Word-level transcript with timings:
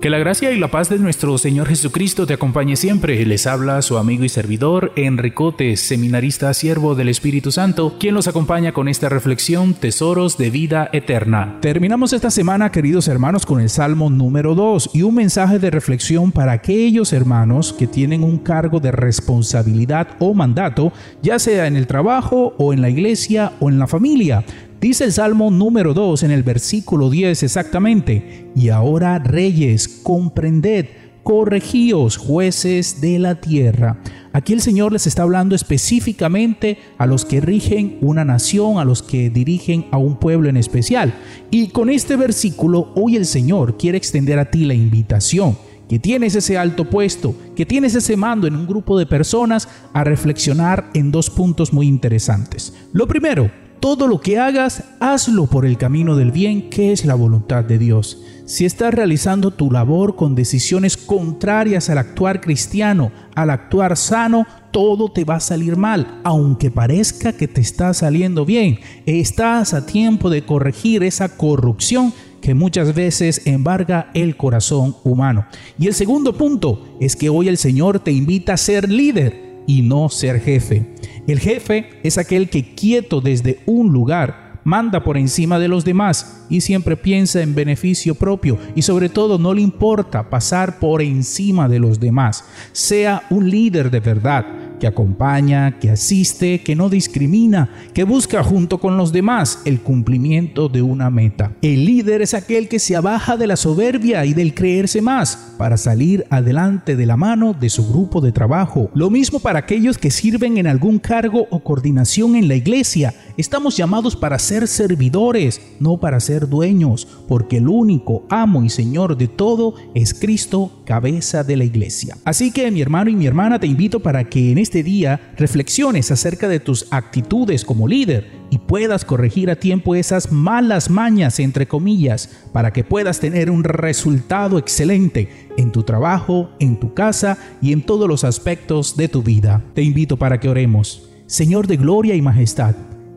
Que 0.00 0.08
la 0.08 0.16
gracia 0.16 0.50
y 0.50 0.58
la 0.58 0.68
paz 0.68 0.88
de 0.88 0.98
nuestro 0.98 1.36
Señor 1.36 1.68
Jesucristo 1.68 2.26
te 2.26 2.32
acompañe 2.32 2.74
siempre. 2.76 3.22
Les 3.26 3.46
habla 3.46 3.82
su 3.82 3.98
amigo 3.98 4.24
y 4.24 4.30
servidor 4.30 4.92
Enricote, 4.96 5.76
seminarista 5.76 6.54
siervo 6.54 6.94
del 6.94 7.10
Espíritu 7.10 7.52
Santo, 7.52 7.98
quien 8.00 8.14
los 8.14 8.26
acompaña 8.26 8.72
con 8.72 8.88
esta 8.88 9.10
reflexión 9.10 9.74
Tesoros 9.74 10.38
de 10.38 10.48
vida 10.48 10.88
eterna. 10.94 11.58
Terminamos 11.60 12.14
esta 12.14 12.30
semana, 12.30 12.72
queridos 12.72 13.08
hermanos, 13.08 13.44
con 13.44 13.60
el 13.60 13.68
Salmo 13.68 14.08
número 14.08 14.54
2 14.54 14.92
y 14.94 15.02
un 15.02 15.16
mensaje 15.16 15.58
de 15.58 15.70
reflexión 15.70 16.32
para 16.32 16.52
aquellos 16.52 17.12
hermanos 17.12 17.74
que 17.74 17.86
tienen 17.86 18.24
un 18.24 18.38
cargo 18.38 18.80
de 18.80 18.92
responsabilidad 18.92 20.16
o 20.18 20.32
mandato, 20.32 20.94
ya 21.20 21.38
sea 21.38 21.66
en 21.66 21.76
el 21.76 21.86
trabajo 21.86 22.54
o 22.56 22.72
en 22.72 22.80
la 22.80 22.88
iglesia 22.88 23.52
o 23.60 23.68
en 23.68 23.78
la 23.78 23.86
familia. 23.86 24.46
Dice 24.80 25.04
el 25.04 25.12
Salmo 25.12 25.50
número 25.50 25.92
2 25.92 26.22
en 26.22 26.30
el 26.30 26.42
versículo 26.42 27.10
10 27.10 27.42
exactamente, 27.42 28.50
y 28.56 28.70
ahora 28.70 29.18
reyes, 29.18 29.86
comprended, 30.02 30.86
corregíos, 31.22 32.16
jueces 32.16 33.02
de 33.02 33.18
la 33.18 33.42
tierra. 33.42 34.00
Aquí 34.32 34.54
el 34.54 34.62
Señor 34.62 34.92
les 34.92 35.06
está 35.06 35.24
hablando 35.24 35.54
específicamente 35.54 36.78
a 36.96 37.04
los 37.04 37.26
que 37.26 37.42
rigen 37.42 37.98
una 38.00 38.24
nación, 38.24 38.78
a 38.78 38.86
los 38.86 39.02
que 39.02 39.28
dirigen 39.28 39.84
a 39.90 39.98
un 39.98 40.16
pueblo 40.16 40.48
en 40.48 40.56
especial. 40.56 41.12
Y 41.50 41.68
con 41.68 41.90
este 41.90 42.16
versículo 42.16 42.90
hoy 42.96 43.16
el 43.16 43.26
Señor 43.26 43.76
quiere 43.76 43.98
extender 43.98 44.38
a 44.38 44.50
ti 44.50 44.64
la 44.64 44.72
invitación 44.72 45.58
que 45.90 45.98
tienes 45.98 46.36
ese 46.36 46.56
alto 46.56 46.88
puesto, 46.88 47.34
que 47.54 47.66
tienes 47.66 47.94
ese 47.96 48.16
mando 48.16 48.46
en 48.46 48.56
un 48.56 48.66
grupo 48.66 48.98
de 48.98 49.04
personas, 49.06 49.68
a 49.92 50.04
reflexionar 50.04 50.88
en 50.94 51.10
dos 51.10 51.28
puntos 51.28 51.72
muy 51.72 51.86
interesantes. 51.88 52.72
Lo 52.92 53.08
primero, 53.08 53.50
todo 53.80 54.06
lo 54.06 54.20
que 54.20 54.38
hagas, 54.38 54.84
hazlo 55.00 55.46
por 55.46 55.64
el 55.64 55.78
camino 55.78 56.14
del 56.14 56.32
bien, 56.32 56.68
que 56.68 56.92
es 56.92 57.04
la 57.06 57.14
voluntad 57.14 57.64
de 57.64 57.78
Dios. 57.78 58.22
Si 58.44 58.64
estás 58.64 58.92
realizando 58.92 59.52
tu 59.52 59.70
labor 59.70 60.16
con 60.16 60.34
decisiones 60.34 60.96
contrarias 60.96 61.88
al 61.88 61.98
actuar 61.98 62.40
cristiano, 62.40 63.10
al 63.34 63.48
actuar 63.48 63.96
sano, 63.96 64.46
todo 64.70 65.10
te 65.10 65.24
va 65.24 65.36
a 65.36 65.40
salir 65.40 65.76
mal, 65.76 66.20
aunque 66.24 66.70
parezca 66.70 67.32
que 67.32 67.48
te 67.48 67.60
está 67.60 67.94
saliendo 67.94 68.44
bien. 68.44 68.80
Estás 69.06 69.72
a 69.72 69.86
tiempo 69.86 70.30
de 70.30 70.44
corregir 70.44 71.02
esa 71.02 71.36
corrupción 71.36 72.12
que 72.42 72.54
muchas 72.54 72.94
veces 72.94 73.46
embarga 73.46 74.10
el 74.14 74.36
corazón 74.36 74.96
humano. 75.04 75.46
Y 75.78 75.86
el 75.86 75.94
segundo 75.94 76.36
punto 76.36 76.96
es 77.00 77.16
que 77.16 77.28
hoy 77.28 77.48
el 77.48 77.56
Señor 77.56 78.00
te 78.00 78.12
invita 78.12 78.54
a 78.54 78.58
ser 78.58 78.90
líder 78.90 79.62
y 79.66 79.82
no 79.82 80.08
ser 80.08 80.40
jefe. 80.40 80.96
El 81.30 81.38
jefe 81.38 81.88
es 82.02 82.18
aquel 82.18 82.48
que 82.48 82.74
quieto 82.74 83.20
desde 83.20 83.60
un 83.64 83.92
lugar 83.92 84.58
manda 84.64 85.04
por 85.04 85.16
encima 85.16 85.60
de 85.60 85.68
los 85.68 85.84
demás 85.84 86.44
y 86.50 86.60
siempre 86.60 86.96
piensa 86.96 87.40
en 87.40 87.54
beneficio 87.54 88.16
propio 88.16 88.58
y 88.74 88.82
sobre 88.82 89.08
todo 89.08 89.38
no 89.38 89.54
le 89.54 89.62
importa 89.62 90.28
pasar 90.28 90.80
por 90.80 91.00
encima 91.00 91.68
de 91.68 91.78
los 91.78 92.00
demás. 92.00 92.44
Sea 92.72 93.22
un 93.30 93.48
líder 93.48 93.92
de 93.92 94.00
verdad 94.00 94.44
que 94.80 94.88
acompaña, 94.88 95.78
que 95.78 95.90
asiste, 95.90 96.62
que 96.62 96.74
no 96.74 96.88
discrimina, 96.88 97.70
que 97.94 98.02
busca 98.02 98.42
junto 98.42 98.78
con 98.78 98.96
los 98.96 99.12
demás 99.12 99.62
el 99.64 99.80
cumplimiento 99.80 100.68
de 100.68 100.82
una 100.82 101.10
meta. 101.10 101.52
El 101.62 101.84
líder 101.84 102.22
es 102.22 102.34
aquel 102.34 102.66
que 102.66 102.80
se 102.80 102.96
abaja 102.96 103.36
de 103.36 103.46
la 103.46 103.56
soberbia 103.56 104.24
y 104.24 104.34
del 104.34 104.54
creerse 104.54 105.00
más 105.00 105.54
para 105.56 105.76
salir 105.76 106.26
adelante 106.30 106.96
de 106.96 107.06
la 107.06 107.16
mano 107.16 107.52
de 107.52 107.68
su 107.70 107.88
grupo 107.88 108.20
de 108.20 108.32
trabajo. 108.32 108.90
Lo 108.94 109.10
mismo 109.10 109.38
para 109.38 109.60
aquellos 109.60 109.98
que 109.98 110.10
sirven 110.10 110.58
en 110.58 110.66
algún 110.66 110.98
cargo 110.98 111.46
o 111.50 111.60
coordinación 111.60 112.34
en 112.34 112.48
la 112.48 112.54
iglesia. 112.54 113.14
Estamos 113.40 113.74
llamados 113.74 114.16
para 114.16 114.38
ser 114.38 114.68
servidores, 114.68 115.62
no 115.80 115.98
para 115.98 116.20
ser 116.20 116.46
dueños, 116.46 117.08
porque 117.26 117.56
el 117.56 117.68
único 117.68 118.26
amo 118.28 118.62
y 118.64 118.68
señor 118.68 119.16
de 119.16 119.28
todo 119.28 119.76
es 119.94 120.12
Cristo, 120.12 120.82
cabeza 120.84 121.42
de 121.42 121.56
la 121.56 121.64
iglesia. 121.64 122.18
Así 122.26 122.50
que 122.50 122.70
mi 122.70 122.82
hermano 122.82 123.08
y 123.08 123.16
mi 123.16 123.24
hermana 123.24 123.58
te 123.58 123.66
invito 123.66 124.00
para 124.00 124.24
que 124.24 124.52
en 124.52 124.58
este 124.58 124.82
día 124.82 125.32
reflexiones 125.38 126.10
acerca 126.10 126.48
de 126.48 126.60
tus 126.60 126.86
actitudes 126.90 127.64
como 127.64 127.88
líder 127.88 128.30
y 128.50 128.58
puedas 128.58 129.06
corregir 129.06 129.48
a 129.48 129.56
tiempo 129.56 129.94
esas 129.94 130.30
malas 130.30 130.90
mañas, 130.90 131.40
entre 131.40 131.66
comillas, 131.66 132.28
para 132.52 132.74
que 132.74 132.84
puedas 132.84 133.20
tener 133.20 133.50
un 133.50 133.64
resultado 133.64 134.58
excelente 134.58 135.48
en 135.56 135.72
tu 135.72 135.82
trabajo, 135.82 136.50
en 136.58 136.78
tu 136.78 136.92
casa 136.92 137.38
y 137.62 137.72
en 137.72 137.86
todos 137.86 138.06
los 138.06 138.22
aspectos 138.22 138.98
de 138.98 139.08
tu 139.08 139.22
vida. 139.22 139.64
Te 139.74 139.82
invito 139.82 140.18
para 140.18 140.38
que 140.40 140.50
oremos. 140.50 141.08
Señor 141.24 141.68
de 141.68 141.78
gloria 141.78 142.14
y 142.16 142.20
majestad, 142.20 142.74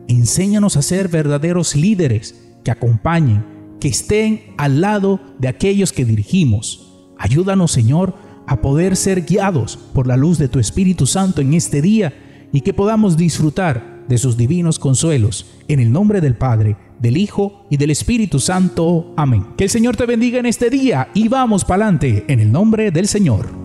enséñanos 0.08 0.76
a 0.76 0.82
ser 0.82 1.08
verdaderos 1.08 1.76
líderes 1.76 2.34
que 2.64 2.70
acompañen, 2.70 3.44
que 3.80 3.88
estén 3.88 4.54
al 4.56 4.80
lado 4.80 5.20
de 5.38 5.48
aquellos 5.48 5.92
que 5.92 6.04
dirigimos. 6.04 7.10
Ayúdanos, 7.18 7.72
Señor, 7.72 8.14
a 8.46 8.60
poder 8.60 8.96
ser 8.96 9.24
guiados 9.24 9.78
por 9.92 10.06
la 10.06 10.16
luz 10.16 10.38
de 10.38 10.48
tu 10.48 10.58
Espíritu 10.58 11.06
Santo 11.06 11.40
en 11.40 11.54
este 11.54 11.82
día 11.82 12.48
y 12.52 12.60
que 12.60 12.74
podamos 12.74 13.16
disfrutar 13.16 14.04
de 14.08 14.18
sus 14.18 14.36
divinos 14.36 14.78
consuelos. 14.78 15.46
En 15.68 15.80
el 15.80 15.90
nombre 15.90 16.20
del 16.20 16.36
Padre, 16.36 16.76
del 17.00 17.16
Hijo 17.16 17.66
y 17.70 17.76
del 17.76 17.90
Espíritu 17.90 18.38
Santo. 18.38 19.12
Amén. 19.16 19.46
Que 19.56 19.64
el 19.64 19.70
Señor 19.70 19.96
te 19.96 20.06
bendiga 20.06 20.38
en 20.38 20.46
este 20.46 20.70
día 20.70 21.08
y 21.14 21.28
vamos 21.28 21.64
para 21.64 21.84
adelante 21.84 22.24
en 22.28 22.40
el 22.40 22.52
nombre 22.52 22.90
del 22.90 23.08
Señor. 23.08 23.63